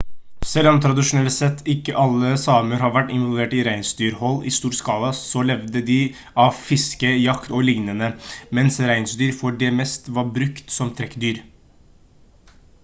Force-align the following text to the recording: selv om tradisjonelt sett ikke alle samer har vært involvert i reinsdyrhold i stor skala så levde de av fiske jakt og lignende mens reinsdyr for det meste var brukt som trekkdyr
selv 0.51 0.69
om 0.69 0.77
tradisjonelt 0.83 1.33
sett 1.33 1.59
ikke 1.73 1.93
alle 2.03 2.29
samer 2.43 2.79
har 2.83 2.93
vært 2.95 3.11
involvert 3.17 3.51
i 3.57 3.59
reinsdyrhold 3.67 4.47
i 4.51 4.55
stor 4.55 4.77
skala 4.79 5.11
så 5.17 5.43
levde 5.49 5.83
de 5.89 5.97
av 6.45 6.57
fiske 6.69 7.11
jakt 7.27 7.51
og 7.59 7.65
lignende 7.67 8.09
mens 8.61 8.81
reinsdyr 8.93 9.35
for 9.43 9.59
det 9.65 9.69
meste 9.81 10.15
var 10.17 10.33
brukt 10.39 10.73
som 10.79 10.95
trekkdyr 11.01 11.43